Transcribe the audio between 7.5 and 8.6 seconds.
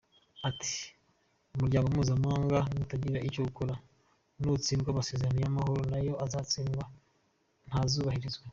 ntazubahirizwa.